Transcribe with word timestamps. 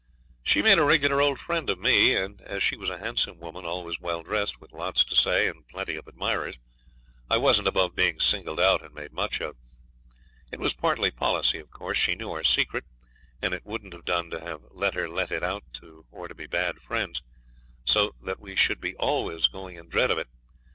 She 0.41 0.63
made 0.63 0.79
a 0.79 0.83
regular 0.83 1.21
old 1.21 1.39
friend 1.39 1.69
of 1.69 1.77
me, 1.77 2.15
and, 2.15 2.41
as 2.41 2.63
she 2.63 2.75
was 2.75 2.89
a 2.89 2.97
handsome 2.97 3.37
woman, 3.37 3.65
always 3.65 3.99
well 3.99 4.23
dressed, 4.23 4.59
with 4.59 4.73
lots 4.73 5.03
to 5.03 5.15
say 5.15 5.47
and 5.47 5.67
plenty 5.67 5.95
of 5.95 6.07
admirers, 6.07 6.57
I 7.29 7.37
wasn't 7.37 7.67
above 7.67 7.93
being 7.93 8.19
singled 8.19 8.59
out 8.59 8.81
and 8.83 8.95
made 8.95 9.11
much 9.13 9.39
of. 9.41 9.57
It 10.51 10.59
was 10.59 10.73
partly 10.73 11.11
policy, 11.11 11.59
of 11.59 11.69
course. 11.69 11.99
She 11.99 12.15
knew 12.15 12.31
our 12.31 12.43
secret, 12.43 12.85
and 13.43 13.53
it 13.53 13.63
wouldn't 13.63 13.93
have 13.93 14.05
done 14.05 14.31
to 14.31 14.39
have 14.39 14.61
let 14.71 14.95
her 14.95 15.07
let 15.07 15.31
it 15.31 15.43
out 15.43 15.79
or 16.09 16.27
be 16.29 16.47
bad 16.47 16.79
friends, 16.81 17.21
so 17.85 18.15
that 18.23 18.39
we 18.39 18.55
should 18.55 18.81
be 18.81 18.95
always 18.95 19.45
going 19.45 19.75
in 19.75 19.87
dread 19.87 20.09
of 20.09 20.17
it. 20.17 20.29